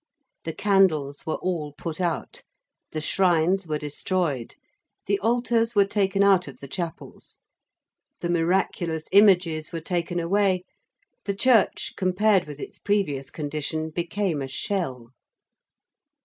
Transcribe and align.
The 0.45 0.53
candles 0.53 1.27
were 1.27 1.35
all 1.35 1.73
put 1.77 2.01
out; 2.01 2.41
the 2.91 3.01
shrines 3.01 3.67
were 3.67 3.77
destroyed; 3.77 4.55
the 5.05 5.19
altars 5.19 5.75
were 5.75 5.85
taken 5.85 6.23
out 6.23 6.47
of 6.47 6.59
the 6.59 6.67
chapels: 6.67 7.37
the 8.19 8.29
miraculous 8.31 9.03
images 9.11 9.71
were 9.71 9.79
taken 9.79 10.19
away: 10.19 10.63
the 11.25 11.35
church, 11.35 11.93
compared 11.95 12.47
with 12.47 12.59
its 12.59 12.79
previous 12.79 13.29
condition, 13.29 13.91
became 13.91 14.41
a 14.41 14.47
shell. 14.47 15.11